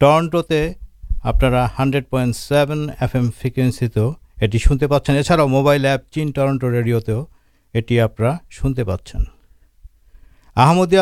[0.00, 0.40] ٹرنٹو
[1.22, 1.44] آپ
[1.78, 7.12] hundred point seven F M frequency یہ چاڑا موبائل ایپ چین ٹرنٹو ریڈیوتے
[7.90, 8.28] یہ آپیہ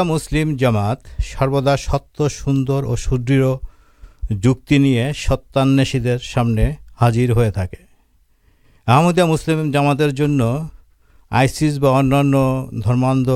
[0.03, 3.57] مسلم جامات سروا ست سوندر اور سڑ
[4.31, 5.85] جیسے ستان
[6.25, 7.31] سامنے حاضر
[8.87, 10.01] ہومدیہ مسلم جامات
[11.31, 13.31] آئی سماندھ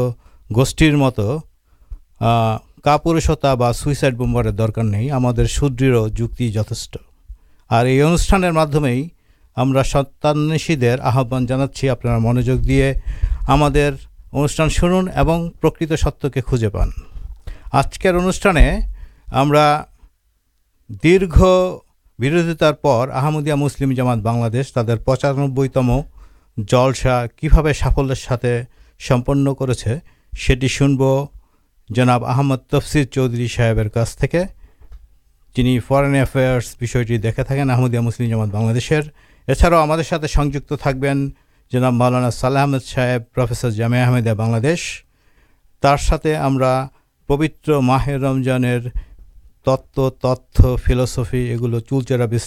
[2.85, 5.45] گوترستا سوئی سائ بم درکار نہیں ہمانے
[11.91, 12.93] آپ منجوک دے
[13.49, 16.91] ہم ان شن اور پرکت ستیں خوجے پان
[17.73, 18.57] آجکر انوشان
[21.03, 21.25] دیر
[22.19, 26.01] بروتار پر آمدیا مسلم جامات بنادشان
[26.57, 28.63] جلسا کہفلے
[29.01, 29.73] سمپن کر
[30.39, 31.03] سیٹی شنب
[31.89, 33.79] جناب آمد تفسر چودھری صاحب
[35.57, 39.01] جن فرین ایفے دیکھے تھے آمدیہ مسلم جامات بنادشر
[39.49, 46.59] اچھا ہمارے ساتھ سنجکت تھاانا سال احمد صاحب پرفیسر جامع آحمدیہ بنشے ہم
[47.29, 48.65] پوتر ماہر رمضان
[49.67, 52.39] تتو تت فلسفی یہ گلو چولچا بھی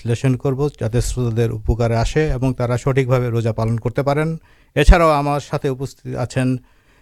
[0.44, 4.38] کرو جاتے شروط آسے اور تا سٹکے روزا پالن کرتے پین
[4.76, 6.56] ایچاؤ ہمارے اپن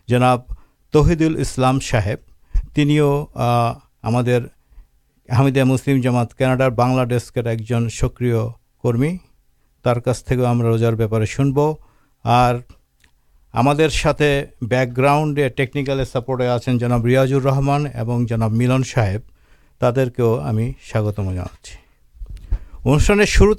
[0.08, 0.58] جناب
[0.94, 2.32] تہید السلام صاحب
[2.73, 3.00] تین
[5.38, 8.32] ہمسل جماعت کناڈار بنلہ ڈیسکر ایک جن سکری
[8.84, 9.17] کرمی
[9.84, 11.60] طرف ہمارے بےپارے شنب
[12.23, 12.55] اور
[13.54, 19.32] ہمیں بیک گراؤنڈے ٹیکنیکل سپوٹ آن جناب ریاضر رحمان اور جناب ملن صاحب
[19.80, 23.54] تعداد ہمیں ساگتم جناشان شروع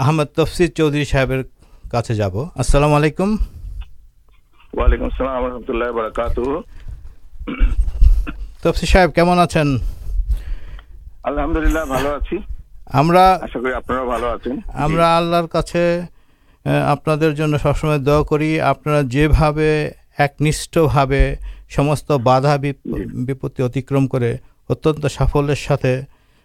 [0.00, 1.32] ہمفی چودھری صاحب
[2.08, 3.36] جاب السلام علیکم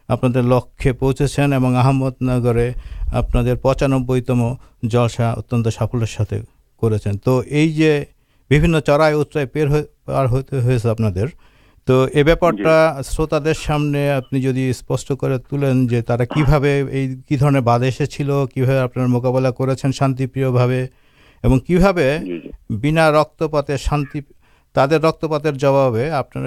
[0.10, 2.70] آپ لکھے پچھلے ہیں آمد نگری
[3.14, 4.44] آپ پچانبتم
[4.84, 6.06] جلسہ اتنا سفل
[6.82, 6.98] کر
[8.50, 9.10] چڑھا
[11.88, 12.24] تو یہ
[13.04, 15.16] شروط دن اسپشن
[18.24, 20.86] جو کیسے آپ مقابلہ کرانے
[21.44, 21.78] اور کبھی
[22.70, 24.04] بنا رک پا شان
[24.76, 25.66] تر رک پاتر
[26.12, 26.38] آپ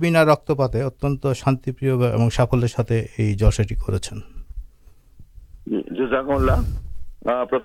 [0.00, 1.56] بنا رک پا ات شان
[2.30, 3.98] سافل ساتھ یہ جشاٹی کر
[7.26, 7.56] سب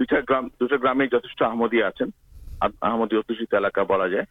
[0.09, 1.15] چار دو گرامد
[3.13, 3.43] آپشت
[3.89, 4.23] بلا جائے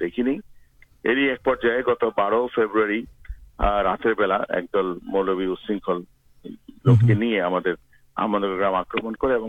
[0.00, 0.22] دیکھی
[1.04, 1.34] یہ
[1.86, 3.02] گو فاری
[3.58, 7.74] رات ایک دل موبیخلے
[8.20, 9.44] ہم آکرمنگ راتر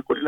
[0.00, 0.24] کچھ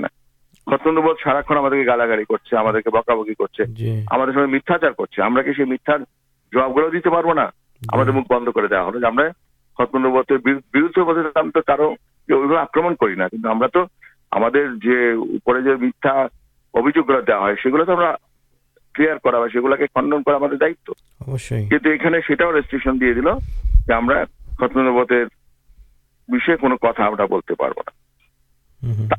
[1.24, 3.66] سارا کم گلاگاڑی کر بکا بکی کرچار
[5.86, 5.98] کر
[6.52, 7.46] جبابیب نا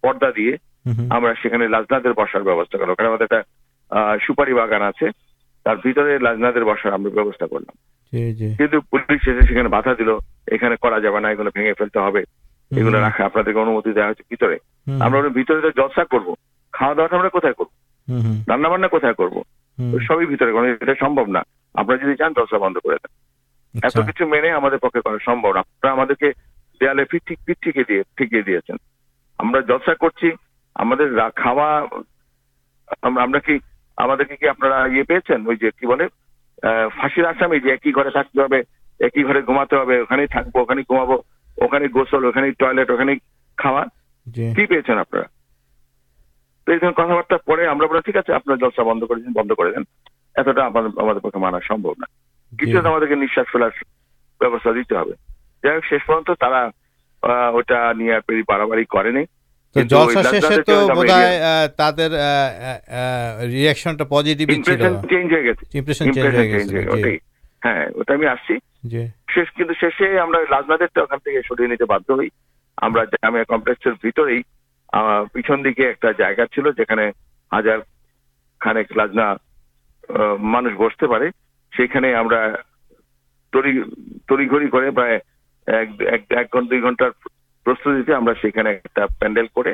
[0.00, 0.50] پدا دے
[0.86, 1.26] ہم
[1.62, 3.42] لازنا دیر بسار
[4.26, 5.08] سوپار باغان آپ سے
[6.18, 6.96] لازنا بسار
[8.90, 9.20] پولیس
[9.98, 10.18] دل
[11.62, 11.72] یہ
[12.10, 12.20] بھی
[28.16, 28.42] ٹھیکے
[29.60, 30.36] جل سا کرسر
[37.24, 41.10] آسام ایک ہی گھرا گھوماب
[41.64, 43.12] ওখানে গোসল ওখানে টয়লেট ওখানে
[43.58, 43.82] খাওয়া
[44.56, 45.26] কি পেয়েছেন আপনারা
[46.66, 49.70] তো এখানে কথাবার্তা পরে আমরা বলে ঠিক আছে আপনার জলসা বন্ধ করে দিন বন্ধ করে
[49.74, 49.84] দেন
[50.36, 52.06] এতটা আমাদের আমাদের পক্ষে মানা সম্ভব না
[52.52, 53.72] কিছু আমাদেরকে নিঃশ্বাস ফেলার
[54.40, 55.14] ব্যবস্থা দিতে হবে
[55.64, 56.60] যাই হোক শেষ পর্যন্ত তারা
[57.54, 59.22] ওটা নিয়ে পেরি বাড়াবাড়ি করেনি
[59.76, 61.32] তো জলসা শেষে তো বোধহয়
[61.80, 62.10] তাদের
[63.52, 66.76] রিয়াকশনটা পজিটিভই ছিল ইমপ্রেশন চেঞ্জ হয়ে গেছে ইমপ্রেশন চেঞ্জ হয়ে গেছে
[80.38, 81.06] مانس بستے
[89.20, 89.70] پینڈل کر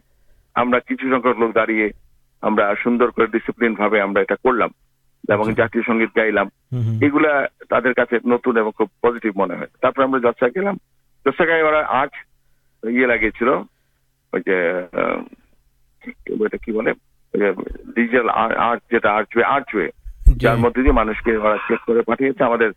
[0.80, 1.90] کچھ سنکھ لوگ داڑی
[2.44, 3.74] ڈسپلین
[5.56, 6.48] جاتیہ سنگیت گائلام
[7.02, 7.10] یہ
[8.26, 10.76] نتن اور خوب پازیٹو من ہے ترپر ہم جسا گیلام
[11.26, 12.12] جسا گائے اور آج
[12.84, 13.30] یہ لگے
[16.64, 16.92] کی بولے
[17.96, 19.88] ڈیجیٹل آرٹ جا آرچوے آرچوے
[20.40, 21.32] جار مدد دے مانس کے
[21.68, 22.68] چیک کر پٹھے ہمارے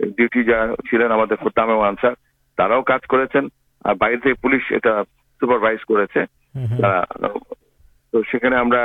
[0.00, 0.58] ڈیوٹی جا
[0.90, 2.12] چلین ہمارے خدام انسار
[2.58, 3.44] تاراও কাজ করেছেন।
[3.84, 4.92] আর বাইরে থেকে পুলিশ এটা
[5.40, 6.20] সুপারভাইজ করেছে।
[8.12, 8.80] তো সেখানে আমরা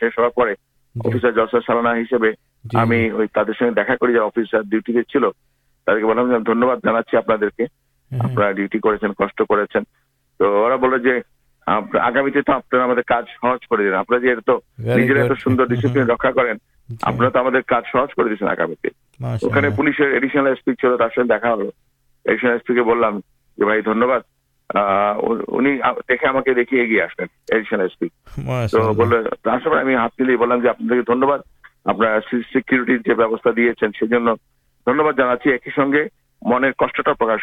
[0.01, 0.55] شیش ہوا پہ
[1.31, 4.07] جشا سالنا ہسپیسے دیکھا کر
[4.63, 5.31] ڈیوٹی کے چلو
[5.87, 6.99] دادا
[8.11, 8.97] آپ ڈیوٹی کر
[11.67, 13.23] آگامی تو آپ کر دینا کر
[29.65, 31.39] سبھی
[31.85, 32.19] اپنا
[32.53, 33.15] سیکیورٹی جو
[35.03, 36.05] بہت جاچی ایک سنگے
[36.43, 37.39] من کش پر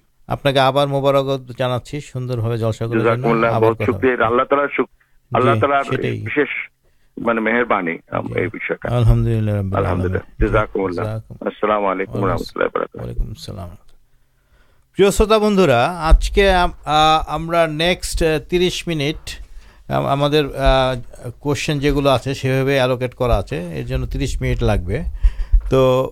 [0.27, 2.39] آپ کے مبارک جانا سوندر
[18.49, 19.29] ترس منٹ
[24.11, 25.01] ترس منٹ لگے
[25.69, 26.11] تو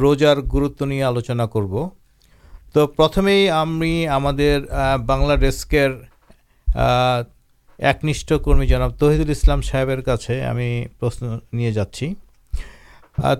[0.00, 2.01] روزار گروت نہیں آلوچنا کرب
[2.74, 5.90] توتمے ہمیں ہملہ ریسکر
[7.78, 12.12] ایکنشٹ کرم جنام تحید السلام صاحب کاشن نہیں جاچی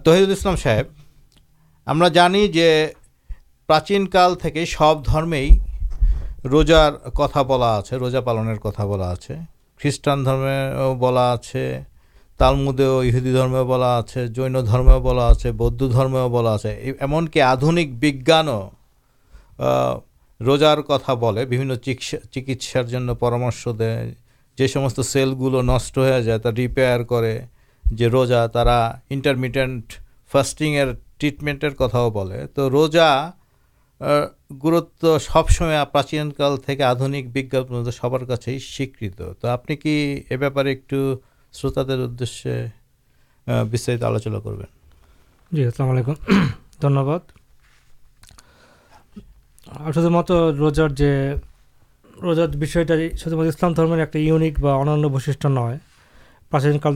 [0.04, 0.90] تحید السلام صاحب
[1.86, 2.02] ہم
[4.68, 5.48] سب درمی
[6.44, 8.84] روزار کتا بلا آپ روزا پال کتا
[12.52, 18.62] مدے ہندو درمیم بلا آج جین آپ سے بودھ درمیو بلا آئے ایمنکی آدھک بھیجانوں
[20.40, 22.14] روزار کتا بولس
[22.60, 24.12] چار پرامش دیں
[24.58, 27.38] جو سل گلو نش ہو جائے ریپارے
[27.86, 28.76] جو روزا تا
[29.10, 29.92] انٹرمیڈینٹ
[30.30, 33.08] فاسٹیگر ٹریٹمینٹر کتاؤ بول تو روزا
[34.62, 36.80] گروت سب سمے پراچینکالدھک
[37.92, 40.94] سب کا سیکت تو آپ کی بہتارے ایک
[41.54, 42.66] شروت در ادے
[43.46, 44.60] بسارت آلوچنا کرد
[49.72, 50.90] شدھ مت روزار
[52.22, 52.48] روزار
[53.16, 55.76] شسلام درمیر ایک انشیش نئے
[56.52, 56.86] پراچینک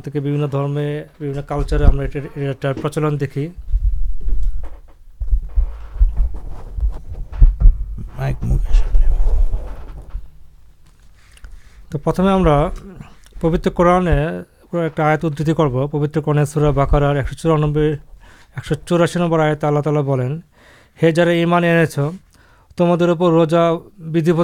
[2.82, 3.48] پرچلن دیکھی
[11.90, 12.68] تو پرتمر
[13.74, 17.90] قرآن ایک آت ادھتی کرو پبتر قرآن سورا باکر ایکانے
[18.56, 20.28] ایک چوراسی نمبر آئت اللہ تعالی بولیں
[20.98, 21.84] ہے جا ایمان ارے
[22.78, 23.62] تمہرپر روزا
[23.98, 24.40] بدیب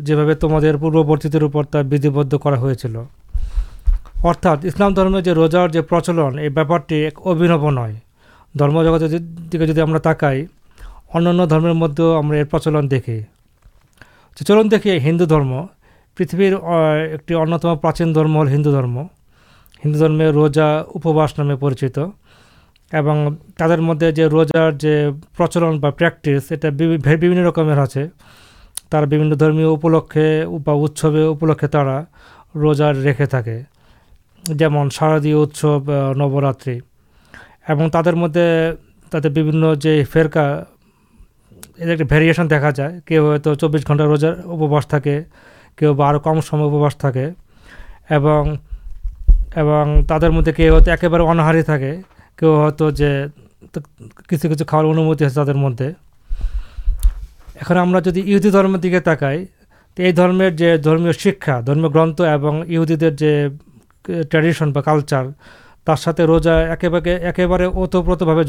[0.00, 0.34] جمع
[1.46, 2.22] پورت بدیبا
[4.22, 4.54] ہوتا
[5.34, 7.94] روزارچل یہ بارٹی ایک ابنو نئے
[8.54, 10.44] دم جگتے دیکھے جی ہم تاکائی
[11.14, 13.20] اندیو ہم دیکھی
[14.64, 15.54] دیکھیے ہندو درم
[16.16, 17.32] پریتھ ایک
[17.82, 18.98] پراچین درم ہل ہندو درم
[19.84, 21.98] ہندو درمی روزا اپباس نامے پریچت
[22.90, 24.86] تر مدد جو روزارج
[25.36, 26.96] پرچلن پر پریکٹیس یہ
[27.68, 28.06] آپ سے
[29.34, 29.76] درمیو
[32.54, 33.62] روزار رکھے تھے
[34.44, 35.78] جمع شاردیہ اتسو
[36.16, 36.78] نوراتری
[37.92, 38.38] تعدے مدد
[39.12, 40.48] تک بھی فرقہ
[41.80, 43.20] ویرشن دیکھا جائے کہ
[43.54, 45.20] چوبیس گھنٹہ روزارے
[45.78, 47.26] کھیو کم سماس تھی
[50.08, 51.52] تر مدد کہناہ
[52.38, 53.06] کہ وہ جو
[54.28, 55.82] کچھ کچھ خواتین آدھے مدد
[57.60, 59.44] اکڑی درمی تکائی
[59.96, 60.12] تو یہ
[60.76, 61.84] درمیٹ شکا دن
[62.68, 65.24] یہہدیری جو ٹریڈیشن کالچار
[65.84, 68.44] ترتے روزاگے ایک بارے اتبرتر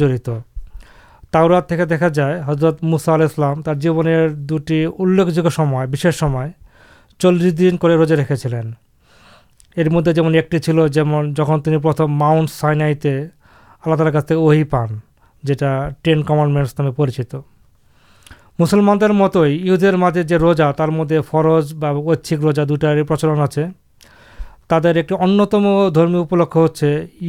[1.70, 6.48] کے دیکھا جائے حضرت مساول اسلام تر جیوٹی انگلیہ
[7.20, 8.72] چلس دن کو روزے رکھے چلین
[9.78, 10.56] ار مدد جمع ایک
[10.92, 13.14] جن تین پرتماؤنٹ سائنائی تے
[13.84, 14.98] آلہ ترس پان
[15.44, 17.36] جین کمن مینس نام پریچت
[18.60, 23.30] مسلمان در مت یوزر مجھے جو روزا تر مدد فرض بچ روزا دوٹارچل
[24.70, 26.24] آپ ایک انتم درمیو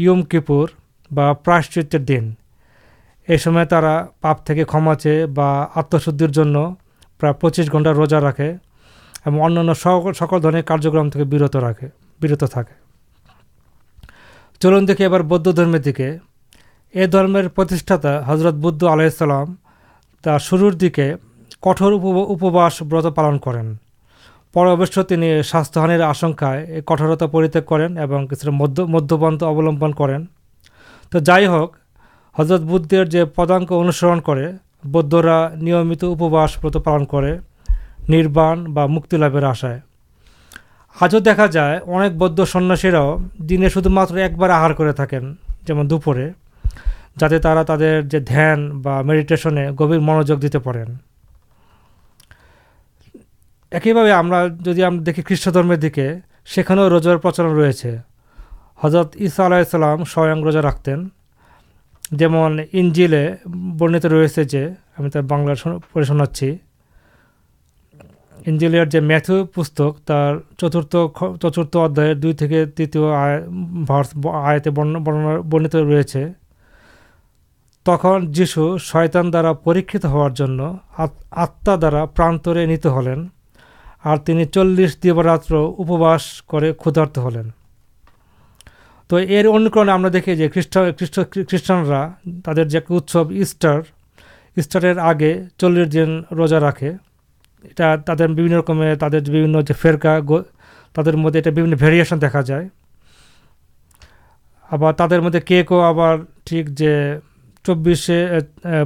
[0.07, 0.69] ہوں کیپور
[1.11, 2.31] باشچر دن
[3.29, 6.57] یہ سمے ترا پابے بتمشدر
[7.21, 8.51] پر پچیس گھنٹہ روزہ رکھے
[9.25, 11.89] اور ان سکلے کارکرم کے برت راخے
[12.21, 12.63] برت تھا
[14.61, 15.79] چلن دیکھیے اب بودھ درمی
[16.95, 17.63] یہ درمیرا
[18.27, 19.55] حضرت بودھ آلام
[20.41, 21.15] شرور دیکھے
[21.61, 23.61] کٹورت پالن کر
[24.53, 25.13] پر ابشت
[25.47, 26.45] ساستہ آشنک
[27.33, 30.19] پرتیہ کریں اور کچھ مد مد اولیمن کریں
[31.13, 31.77] تو جوک
[32.37, 34.39] حضرت بدھے جو پداک انوسرن کر
[34.85, 37.05] بودھرا نیمت وت پالن
[39.13, 39.75] لویر آشا
[40.97, 42.99] آج دیکھا جائے انک بود سنیہ
[43.39, 46.31] جنہیں شدھ مات ایک آہار کرپورے
[47.17, 50.85] جا تر دھیانٹن گوھی منجوگ دیتے پڑے
[53.73, 56.09] ایک ہی بھائی ہم دیکھی خریش درمی دیکھے
[56.55, 57.85] سننے روزار پرچل ریس
[58.85, 59.17] حضرت
[60.07, 60.89] سوئن روزا رکھت
[62.13, 63.15] جمن انجیل
[63.79, 64.65] بنتا رہے
[64.99, 66.55] ہم بنارے شناچی
[68.47, 70.77] انجیلر جو میتھو پسک تر چت
[71.43, 76.25] چترت ادا دو تیت آرس آن بنتا رہے
[77.97, 79.81] تک جیشو شان درا پر
[81.31, 83.27] آتا دارا پرانترے نیت ہلین
[84.05, 87.49] اور تین چلس دیور اپواس کر کھدارت ہلین
[89.11, 90.09] تو یہ انٹانا
[92.45, 93.81] تر جتس اسٹر
[94.57, 96.93] اسٹار آگے چلس دن روزہ رکھے
[97.65, 100.07] اٹھا ترکے تر فرق
[100.95, 101.47] تر مدد
[101.81, 102.69] ویرشن دیکھا جائے
[104.71, 105.63] آپ تر مدد کی
[106.45, 106.91] ٹھیک جو
[107.65, 107.95] چوبے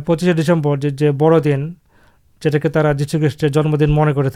[0.07, 1.73] پچیس ڈسمبر بڑدن
[2.43, 4.29] جا جیشوخم دن من کر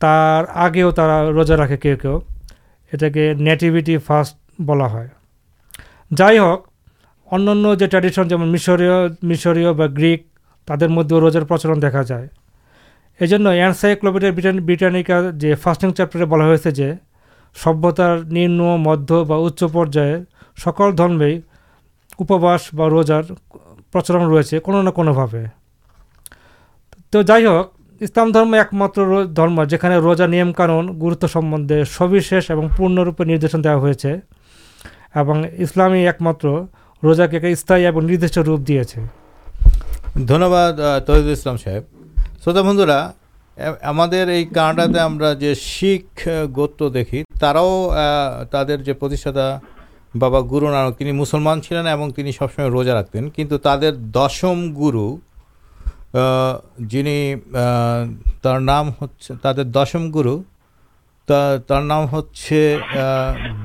[0.00, 4.86] تر آگے روزہ رکھے کہ نیٹی فاسٹ بلا
[6.10, 6.68] جائک
[7.30, 9.56] انڈیشن جو مشرو مسر
[10.68, 12.26] تر مدے روزار پرچلن دکھا جائے
[13.20, 15.10] یہ برٹانیک
[15.62, 16.80] فپٹر بلاج
[17.56, 19.24] سبھیتارمن مدل
[20.98, 21.38] درمی
[22.20, 23.22] روزار
[23.94, 24.82] ریچے کو
[27.10, 27.46] تو جائک
[28.00, 33.24] اسلام ایک مجھے روزا نیم کان گروتھے سوشی اور پورن روپے
[35.14, 36.46] اور اسلامی ایک مت
[37.02, 38.82] روز کے استائم اور ندیش روپ دیا
[40.14, 41.82] دن بادلام صاحب
[42.44, 43.10] شرط بندرا
[43.84, 44.00] ہم
[46.56, 49.58] گوت دیکھی ترشادہ
[50.14, 55.16] بابا گرو نانک یونیسل چلین اور سب سمے روزہ رکھت کن تر دشم گرو
[56.90, 57.36] جنہیں
[58.60, 58.90] نام
[59.42, 60.40] تر دشم گرو
[61.80, 62.20] نام ہو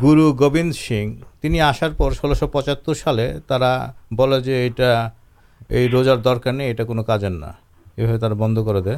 [0.02, 6.84] گرو گوبند سین تین آسار پچہتر سال تا بول جو یہ روزار درکار نہیں یہ
[6.86, 7.52] کوجینا
[7.98, 8.96] یہ بند کر دے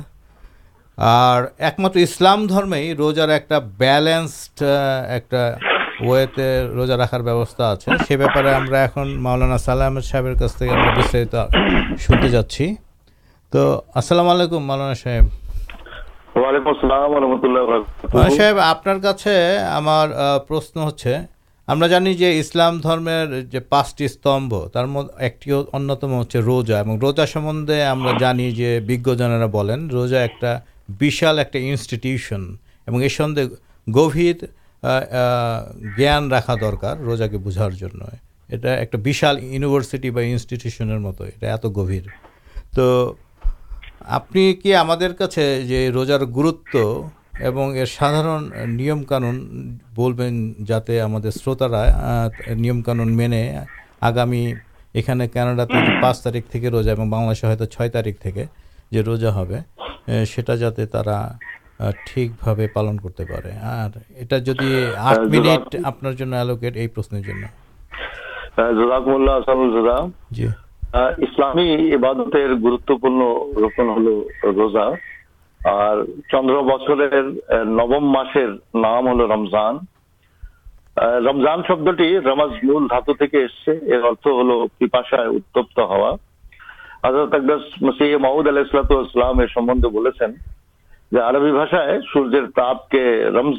[0.97, 4.63] اور ایک مسلام درمی روزار ایکلالینسڈ
[5.09, 5.33] ایک
[5.99, 7.23] روزا رکھارے
[9.17, 9.97] مولانا سلام
[13.53, 13.69] تو
[14.29, 14.71] علیکم
[22.21, 22.79] اسلام
[23.69, 24.77] پانچ ٹی استمبر
[26.35, 27.81] روزا روزا سمبندے
[29.51, 32.55] بولیں روزا ایک انسٹیٹیوشن
[32.87, 34.45] گھبر
[35.97, 37.71] جان ر رکھا درکار روزا بھجار
[38.49, 42.03] انسٹیٹی انسٹیٹیوشن مت یہ ات گھیر
[42.75, 43.13] تو
[43.99, 45.25] آپ کی ہمارے کا
[45.93, 46.75] روزار گروت
[47.87, 48.25] سادر
[48.67, 49.23] نیم کان
[49.95, 53.41] بولیں جاتے ہمارا نیم کان مینے
[54.01, 54.53] آگامی
[54.93, 55.01] یہ
[56.01, 60.85] پانچ تاریخ روزہ بن سہیت چھ روزہ ہوتا جاتے
[62.73, 62.85] پال
[77.99, 78.57] مس ہل
[79.21, 79.77] رمضان
[81.25, 82.01] رمضان شبد
[82.63, 82.87] مل
[83.19, 83.57] دیکھتے
[85.81, 86.15] ہوا
[89.03, 90.31] السلام
[91.11, 92.29] سور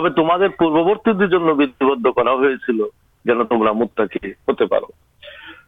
[0.08, 0.82] تمہارے پوری
[1.84, 2.28] بدھ کر
[3.72, 4.66] مت ہوتے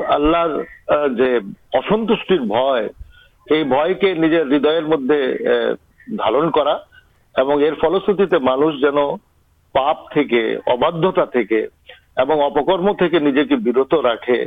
[13.94, 14.44] رکھے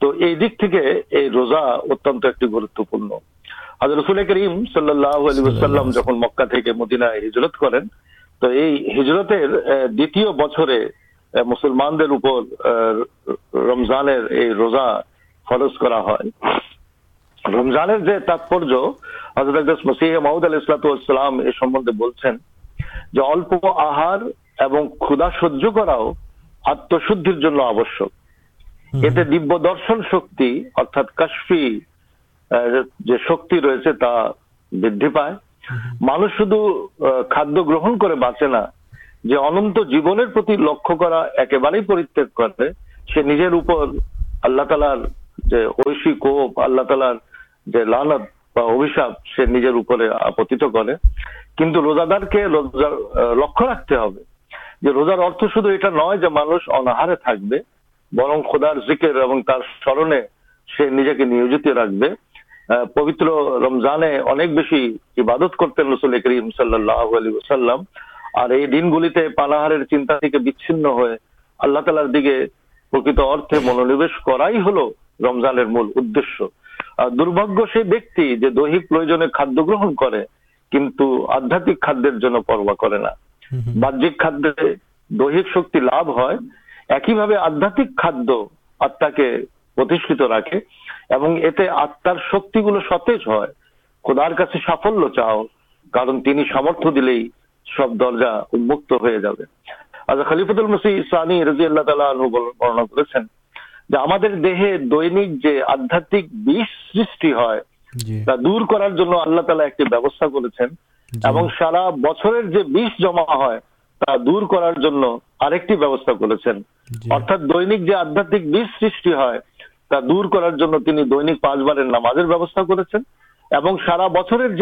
[0.00, 0.76] تو یہ دکان
[1.90, 3.08] اتن ایک گروتوپن
[3.82, 6.44] رسلی کریم صلی اللہ علیہ جن مکا
[6.76, 7.78] مدینہ ہجرت کر
[8.40, 9.32] تو یہ ہجرت
[10.36, 10.84] بچے
[11.34, 11.96] مسلمان
[19.94, 20.16] سہی
[25.74, 26.12] کراؤ
[26.64, 29.08] آت شدر آشک یہ
[29.58, 31.80] دشن شکی ارتھا کاشفی
[33.20, 33.92] شکی رہے
[34.72, 35.32] بدھ پائے
[36.00, 36.54] مانو شدھ
[37.30, 38.64] خدنا
[39.24, 40.24] انت جیونے
[40.56, 40.94] لکھا
[44.44, 44.96] اللہ تعالی
[48.54, 48.96] کوالارش
[52.32, 52.44] کر
[53.36, 53.96] لکھ رکھتے
[54.90, 57.14] روزار ارد شاٹ نئے جو مانگ اناہر
[58.12, 59.40] برن خودارکر اور
[59.84, 60.20] سرنے
[60.68, 62.04] سے نجی ناخ
[62.94, 63.22] پبت
[63.62, 64.02] رمضان
[65.18, 67.82] عبادت کرتے نسل کریم صلی اللہ علیہ وسلم
[68.34, 71.16] اور یہ دن گلتے پالہار چنتا بچھن ہوئے
[71.60, 72.36] اللہ تعالی دیکھے
[72.92, 74.88] پرکت ارتھے منویش کرائی ہلو
[75.28, 76.42] رمضان مول ادش
[77.18, 80.24] دربھگ سے ویکتی جو دہک پرجنے خاد گرہن کرے
[80.72, 83.10] کنتو آدھاتمک خادر جن پروا کرے نا
[83.80, 84.74] باہک خادے
[85.10, 86.34] دہک شکتی لابھ ہے
[86.88, 88.30] ایک ہی بھاوے آدھاتمک خاد
[88.80, 89.30] آتما کے
[89.76, 90.60] پرتیشت رکھے
[91.10, 93.52] এবং এতে আত্মার শক্তিগুলো সতেজ হয়।
[94.04, 95.44] খোদার কাছে সাফল্য চাও
[95.92, 97.28] কারণ তিনি সামর্থ্য দিলেই
[97.66, 98.44] سب درجہ
[100.22, 101.30] خلیپت السلام
[104.92, 106.20] دینک جو آدھاتی
[107.30, 109.00] ہے دور کرماز
[111.58, 112.62] سارا بچر جو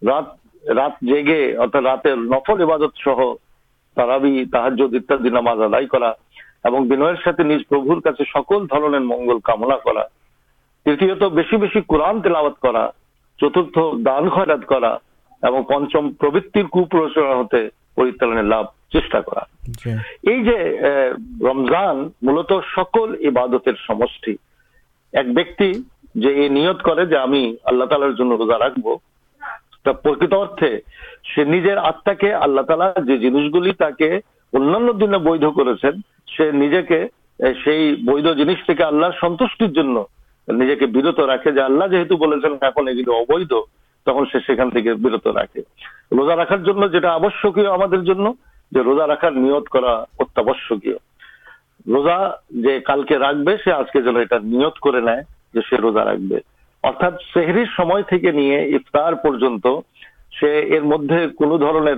[0.03, 3.35] رات جیگے رات نفر عبادت سہ
[3.97, 5.87] ترا بھیت ناماز آدھائی
[8.25, 12.75] سکول منگل کمنا کری قرآن تلاوات کر
[13.39, 14.29] چترت دان
[14.69, 14.97] کرا
[15.43, 19.45] پنچم پروتر کپرچنا ہوتے پریترا لب چیٹا کرا
[20.25, 20.51] یہ
[21.43, 24.35] رمضان ملت سکل عبادت سمسٹی
[25.15, 25.73] ایک ویکتی
[26.15, 28.89] جو یہ نیت کرے جو ہمیں اللہ تعالی جن روزہ رکھب
[29.85, 30.79] پرکت ارتھے
[31.35, 34.19] سے نجر آتما کے اللہ تعالیٰ جو جنس گلی تاکہ
[34.53, 35.75] انیہ دن بھ کر
[36.37, 37.05] سے نجے کے
[37.65, 40.05] সেই বৈধ জিনিস থেকে আল্লাহর সন্তুষ্টির জন্য
[40.49, 40.71] نج
[45.33, 45.61] رکھے
[48.81, 49.39] روزا رکھار
[53.61, 53.75] سے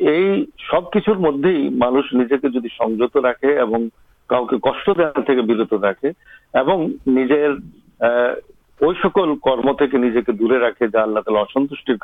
[0.00, 3.88] یہ سب کچھ مدد مانس نجی سنجت راخے اور
[4.30, 4.40] کا
[8.94, 11.94] سکول کرم تھے نجے کے دور رکھے جاشٹر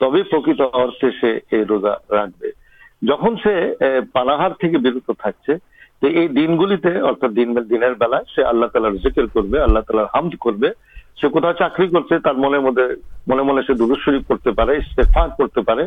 [0.00, 2.50] تبھی پرکت ارتھے سے روزہ رکھے
[3.06, 3.54] جہاں سے
[4.12, 4.50] پالاہار
[4.82, 5.10] برت
[5.44, 5.54] تھے
[6.00, 10.04] تو یہ دن گلتے ارتھات دن دن بلا سے آللہ تعالی ذکر کرے اللہ تعالی
[10.14, 10.70] حمد کرے
[11.20, 12.90] سے کتاؤ چاکری کرتے تر من مدد
[13.30, 15.84] من من سے درود شریف کرتے پڑے استغفار کرتے پڑے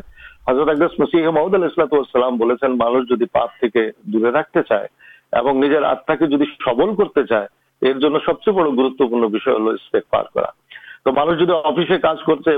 [0.50, 3.82] حضرت اگس مسیح محمد علیہ السلام والسلام বলেছেন، মানুষ যদি পাপ থেকে
[4.14, 4.88] দূরে রাখতে চায়
[5.40, 7.48] এবং নিজের আত্মাকে যদি সবল করতে চায়،
[7.82, 10.50] এর জন্য সবচেয়ে বড় গুরুত্বপূর্ণ বিষয় হলো ইস্তেগফার করা।
[11.06, 12.52] تو مانگ جفسا کرتے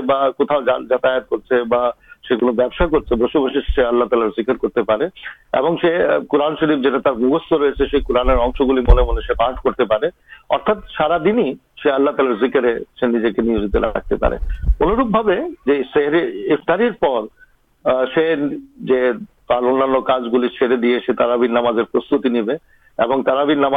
[16.50, 16.80] انفتار
[20.00, 22.42] کارج گل سرے دے سے نامتی نا
[23.22, 23.74] تارابین نام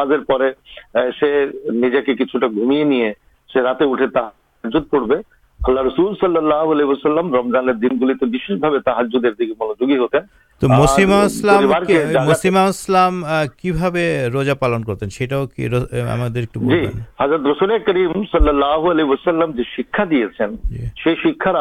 [3.55, 3.85] راٹے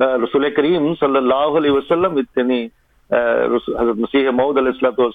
[0.00, 2.14] رسول کریم سلسلام
[3.10, 5.10] حضرت محمود اللہ تو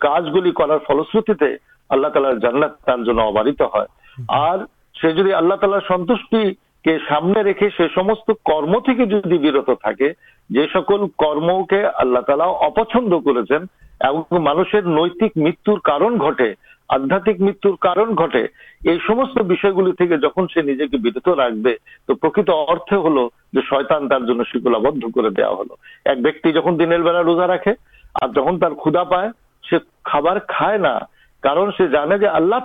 [0.00, 1.44] کاج گل کر فلشرتی
[1.90, 2.90] اللہ تعالی جانات
[4.28, 5.30] سن
[7.08, 8.88] سامنے ریمست میرے متحدہ مت
[18.82, 18.96] یہ
[20.16, 21.74] جہاں سے نجے کے برت رکھتے
[22.08, 22.14] تو
[23.62, 24.08] شان
[24.44, 25.68] شکلا بدھ کر دیا ہل
[26.04, 27.70] ایک بیک جہاں دن روزا رکھے
[28.14, 30.78] اور جہاں تر خدا پائے خبر کئے
[31.42, 32.56] کرنے جو آللہ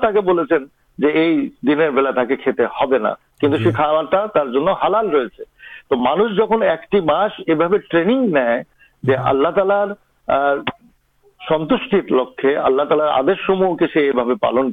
[5.90, 6.90] تو مانس جہاں ایک
[7.92, 8.32] ٹرین
[9.42, 9.94] تالارم
[13.76, 13.88] کے
[14.42, 14.72] پالن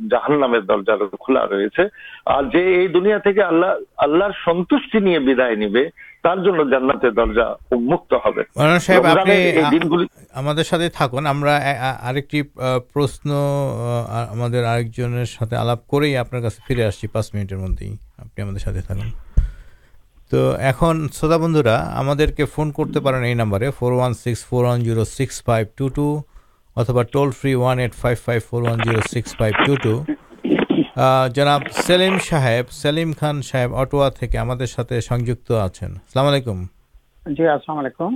[0.09, 1.83] جہان نام درجہ کھلا رہے
[2.25, 2.43] اور
[2.87, 3.41] دنیا کے
[4.45, 5.01] سنوشٹی
[22.03, 23.41] مدے تو فون کرتے فرینٹ
[27.95, 30.03] فائیو فور وکس فائیو
[30.95, 35.75] جناب سلیم صاحب سلیم خان صاحب اٹوا کے آپ
[36.09, 36.63] سلام علیکم
[37.25, 38.15] جیسلاملیکم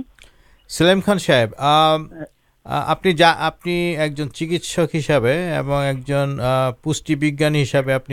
[0.70, 2.00] سلیم خان صاحب آپ
[2.66, 3.06] آپ
[3.64, 6.36] ایک چکس ہسے اور ایک جن
[6.82, 8.08] پوسٹیجانی ہسپے آپ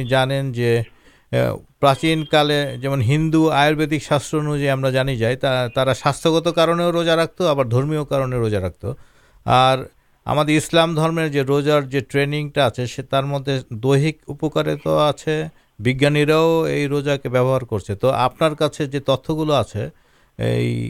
[1.80, 2.36] پراچینک
[2.82, 5.16] جو ہندو آردک شاستر انوائن
[5.94, 6.30] ساستھے
[6.92, 7.58] روزہ رکھت آپ
[8.34, 8.86] روزہ رکھت
[9.46, 9.78] اور
[10.28, 11.86] ہمارے اسلام درمی روزارک
[15.80, 20.90] آجانیراؤ یہ روزا کے بہار کرتے تو آپ تتگل آئی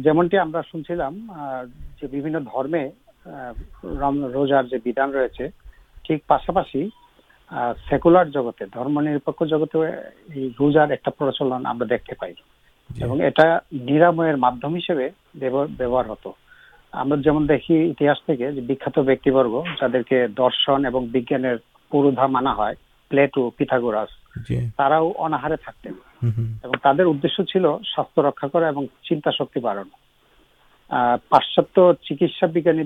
[0.03, 0.51] جیمنٹی ہم
[3.25, 4.63] روزارپتے روزار
[5.15, 5.43] ہوتی
[19.29, 21.55] برگ جا دے درشن اور
[21.91, 22.73] پوروا منا ہے
[23.11, 24.09] پلیٹو پیٹا گراس
[25.19, 25.89] انارے تھے
[26.83, 26.99] تعداد
[28.17, 28.71] رکھا کر
[29.03, 30.00] چنتا شکی بڑھانا
[30.91, 32.83] گرے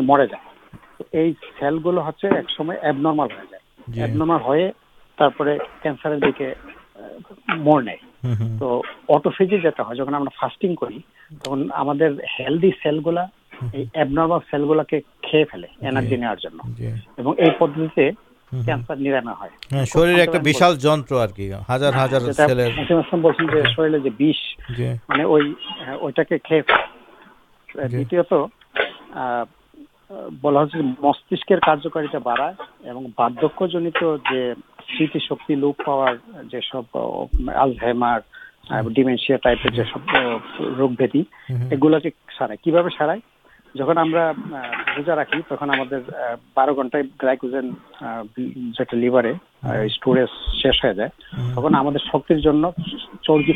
[0.00, 0.54] مر جائے
[1.10, 1.36] ایک
[2.56, 3.06] سمے
[5.20, 5.58] مر
[7.82, 8.42] نسم
[20.42, 20.66] بچ
[31.02, 31.58] مستکر
[33.68, 33.96] جنت
[34.88, 35.18] شکر
[53.22, 53.52] چرگی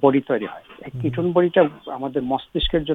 [0.00, 1.48] بڑی ترٹن بڈی
[2.20, 2.94] مسترن شکیل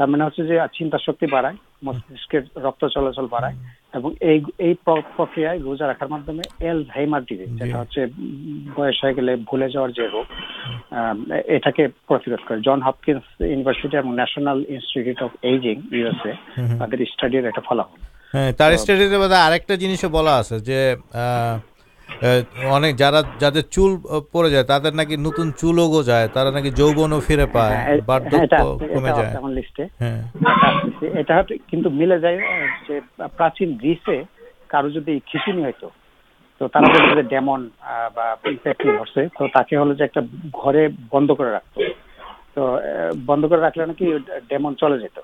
[0.00, 3.56] তার মানে হচ্ছে যে চিন্তা শক্তি বাড়ায় মস্তিষ্কের রক্ত চলাচল বাড়ায়
[3.94, 4.74] এবং এই এই
[5.16, 8.00] প্রক্রিয়ায় রোজা রাখার মাধ্যমে এল হাইমার ডিজিজ যেটা হচ্ছে
[8.76, 10.26] বয়স হয়ে গেলে ভুলে যাওয়ার যে রোগ
[11.56, 16.32] এটাকে প্রতিরোধ করে জন হপকিন্স ইউনিভার্সিটি এবং National Institute of Ageing USA
[16.78, 17.98] তাদের স্টাডির একটা ফলাফল
[18.34, 20.78] হ্যাঁ তার স্টাডিতে বোধহয় আরেকটা জিনিসও বলা আছে যে
[21.14, 21.54] আহ
[43.26, 43.92] بند کرم
[44.72, 45.20] چلے جاتے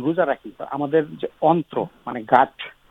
[0.00, 0.50] روزا رکھی
[1.70, 1.84] تو
[2.30, 2.44] گھر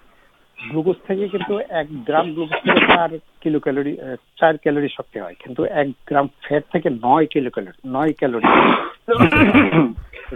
[0.70, 3.10] গ্লুকোজ থেকে কিন্তু এক গ্রাম গ্লুকোজ থেকে চার
[3.40, 3.92] কিলো ক্যালোরি
[4.38, 8.48] চার ক্যালোরি শক্তি হয় কিন্তু এক গ্রাম ফ্যাট থেকে নয় কিলো ক্যালোরি নয় ক্যালোরি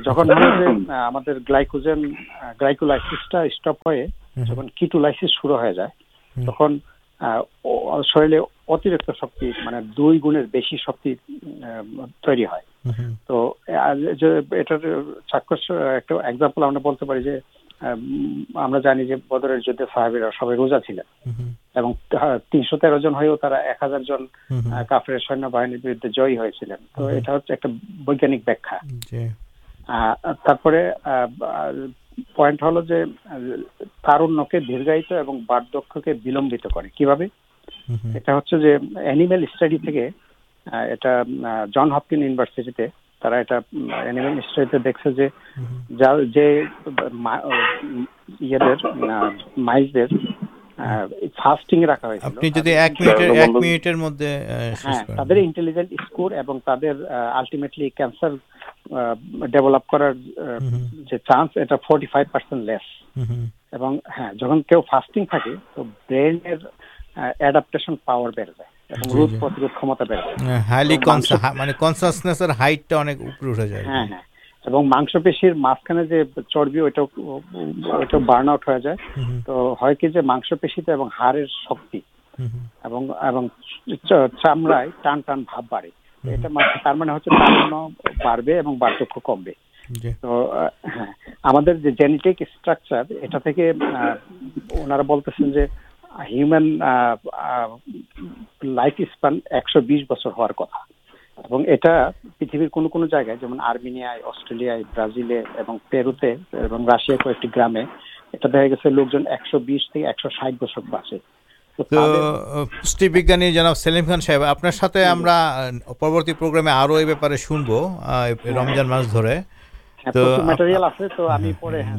[0.05, 0.27] যখন
[1.09, 2.01] আমাদের গ্লাইকোজেন
[2.59, 4.03] গ্লাইকোলাইসিসটা স্টপ হয়ে
[4.49, 5.93] যখন কিটোলাইসিস শুরু হয়ে যায়
[6.37, 6.71] তখন
[8.05, 11.11] শরীরে অতিরিক্ত শক্তি মানে দুই গুণের বেশি শক্তি
[12.23, 12.65] তৈরি হয়
[13.29, 13.37] তো
[14.53, 14.83] এটার
[15.29, 15.63] চাক্ষুষ
[15.97, 17.35] একটা এক্সাম্পল আমরা বলতে পারি যে
[17.83, 19.21] پارے دن دکم
[36.01, 36.47] کر
[43.23, 43.57] তারা এটা
[44.05, 45.27] অ্যানিমেল হিস্ট্রিতে দেখছে যে
[46.37, 46.47] যে
[48.49, 48.79] ইয়েদের
[49.69, 50.09] মাইজদের
[51.41, 54.31] ফাস্টিং রাখা হয়েছিল আপনি যদি 1 মিনিটের 1 মিনিটের মধ্যে
[54.85, 56.95] হ্যাঁ তাদের ইন্টেলিজেন্ট স্কোর এবং তাদের
[57.41, 58.33] আলটিমেটলি ক্যান্সার
[59.55, 60.15] ডেভেলপ করার
[61.09, 62.87] যে চান্স এটা 45% লেস
[63.77, 66.61] এবং হ্যাঁ যখন কেউ ফাস্টিং থাকে তো ব্রেনের
[67.41, 70.23] অ্যাডাপটেশন পাওয়ার বেড়ে যায় এবং রোগ প্রতিরোধ ক্ষমতা বেড়ে
[70.69, 70.97] হাইলি
[71.61, 74.25] মানে কনসাসনেসের হাইটটা অনেক উপরে উঠে যায় হ্যাঁ হ্যাঁ
[74.65, 76.19] এবং মাংসপেশির মাঝখানে যে
[76.51, 77.03] চর্বি ওইটা
[78.01, 78.99] ওইটা বার্ন আউট হয়ে যায়
[79.47, 82.01] তো হয় কি যে মাংসপেশিতে এবং হাড়ের শক্তি
[82.85, 83.43] এবং এবং
[84.43, 85.91] চামড়ায় টান টান ভাব বাড়ে
[86.25, 86.49] এটা
[86.85, 87.75] তার মানে হচ্ছে তারুণ্য
[88.25, 89.55] বাড়বে এবং বার্ধক্য কমবে
[90.23, 90.31] তো
[91.45, 93.65] আমাদের যে জেনেটিক স্ট্রাকচার এটা থেকে
[94.83, 95.63] ওনারা বলতেছেন যে
[106.87, 107.17] راشا
[107.57, 107.77] گرام
[108.85, 109.27] لوک جنٹ
[110.89, 111.17] بچر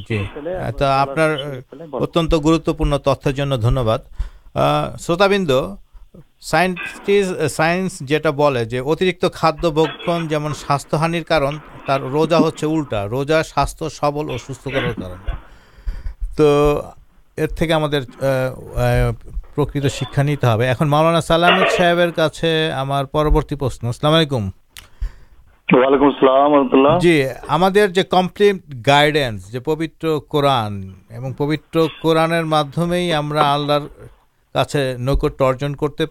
[0.10, 0.24] جی
[0.82, 1.20] آپ
[2.44, 2.86] گروتوپر
[5.00, 5.46] شروت بن
[6.42, 8.02] سائنس
[9.34, 9.84] خدم
[10.30, 13.66] جو ساستہ روزا ہوں روزا سا
[14.38, 14.92] سوستکر
[16.38, 16.82] تو
[17.38, 17.72] شاید
[20.84, 21.98] مولانا سلام صاحب
[23.84, 24.50] السلام علیکم
[27.00, 28.56] جی ہمارے کمپلیٹ
[28.88, 30.82] گائیڈینس جو پوتر قوران
[31.38, 32.42] پوتر قورانے
[33.40, 36.06] آلے نکت ارجن کرتے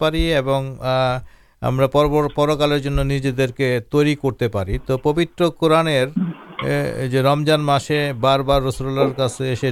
[1.62, 5.88] ہمکال کے تر کرتے تو پوتر قورن
[7.24, 9.26] رمضان مسے بار بار رسل اللہ کا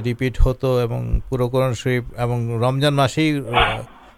[0.05, 0.87] ریپیٹ ہوت اور
[1.29, 2.25] پورا قرآن شروع
[2.59, 3.39] رمضان مسے ہی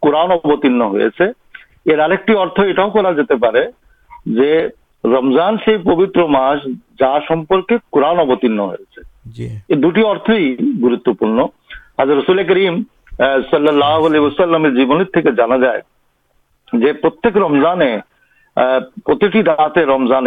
[0.00, 0.30] قرآن
[9.74, 9.90] دو
[10.82, 11.22] گروتپس
[12.48, 12.82] کریم
[13.50, 14.20] صلی اللہ علیہ
[14.70, 15.80] جیونی تھی جانا جائے
[17.36, 17.80] رمضان
[19.86, 20.26] رمضان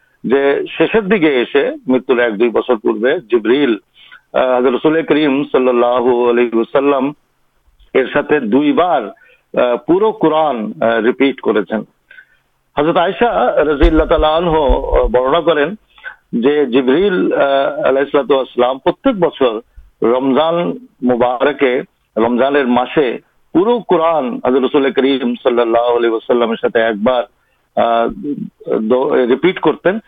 [0.24, 0.40] যে
[0.76, 3.72] শেষের দিকে এসে মৃত্যুর এক দুই বছর পূর্বে জিব্রিল
[4.50, 7.04] হাজর রসুল করিম সাল্লাহ আলী ওসাল্লাম
[7.94, 9.02] এর সাথে দুইবার
[9.54, 10.56] আহ, পুরো কোরআন
[11.04, 11.80] রিপিট করেছেন
[12.76, 13.30] হজরত আয়সা
[13.64, 14.54] রাজিল্লাহ তালা আনহ
[15.08, 15.68] বর্ণনা করেন
[16.36, 17.16] যে জিবরিল
[17.84, 19.52] আলাইসালাম প্রত্যেক বছর
[20.06, 20.56] রমজান
[21.02, 21.72] মুবারকে
[22.16, 23.06] রমজানের মাসে
[23.54, 27.22] পুরো কোরআন হজরত রসুল করিম সাল্লাহ আলী ওসাল্লামের সাথে একবার
[27.77, 29.99] ریٹ کرتے ہیں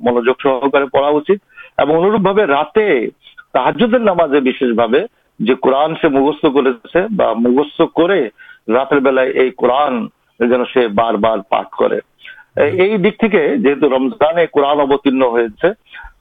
[0.00, 1.10] منجوگ سہکارے پڑھا
[3.54, 4.20] راحجر نام
[5.60, 6.46] قورن سے مگست
[7.96, 8.10] کر
[8.68, 11.98] رات بلائے قورن سے بار بار پہ
[12.56, 14.46] رمانے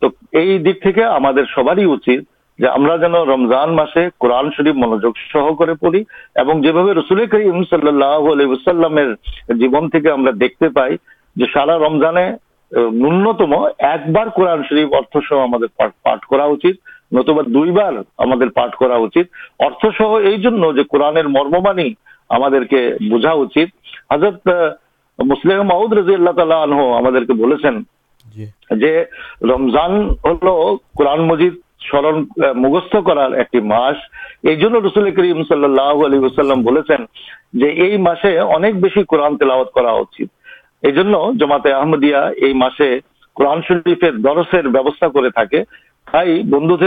[0.01, 0.09] تو
[11.45, 12.15] سارا رمضان
[12.91, 16.39] نم ایک قرآن شریک ارد سہ ہمارے پاٹ کر
[21.25, 21.71] مرما
[22.63, 23.33] کے بجا
[24.11, 24.49] حضرت
[25.23, 27.67] مسلم رضی اللہ تعالی سرابیا
[28.25, 28.45] جی۔
[43.35, 44.03] قرآن شریک
[46.11, 46.77] تھی بندو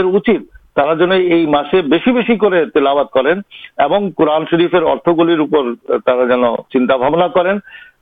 [1.47, 3.33] مسے بہت بہتلاوات کریں
[4.17, 5.35] قرآن شریف ارتھ گلا
[6.25, 7.53] جن چنتا بھابنا کر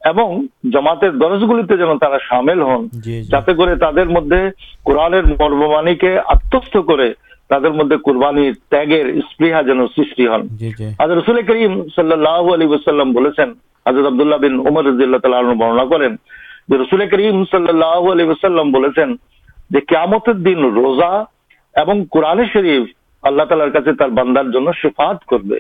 [0.05, 0.29] এবং
[0.73, 2.83] জামাতের দরজগুলিতে যেন তারা সামিল হন
[3.33, 4.41] যাতে করে তাদের মধ্যে
[4.85, 7.09] কোরআনের মর্মবাণীকে আত্মস্থ করে
[7.51, 10.43] তাদের মধ্যে কোরবানির ত্যাগের স্পৃহা যেন সৃষ্টি হন
[11.03, 13.49] আজ রসুল করিম সাল্লাহ আলী ওসাল্লাম বলেছেন
[13.87, 16.13] হাজরত আবদুল্লাহ বিন উমর রাজিল্লাহ তালা বর্ণনা করেন
[16.69, 19.09] যে রসুল করিম সাল্লাহ আলী ওসাল্লাম বলেছেন
[19.71, 21.13] যে কেয়ামতের দিন রোজা
[21.75, 22.85] এবং কোরআনে শরীফ
[23.25, 25.59] আল্লাহ তালার কাছে তার বান্দার জন্য সুফাত করবে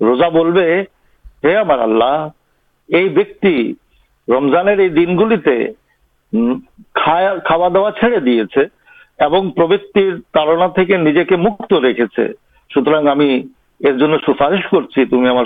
[0.00, 0.64] রোজা বলবে
[1.42, 2.16] হে আমার আল্লাহ
[2.93, 4.49] تم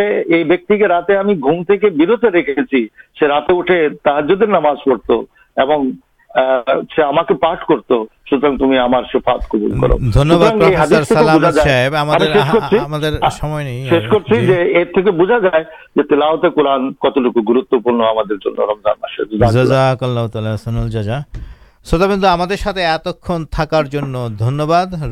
[1.99, 2.87] برتے رکھے
[3.29, 5.11] راطے اٹھے تحرن نماز پڑت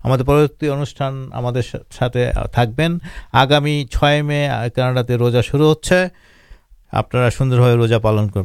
[0.07, 0.45] ہمارے پر
[3.33, 8.41] آگامی چھ ماناڈا روزہ شروع ہوا سوندر روزہ پالن کر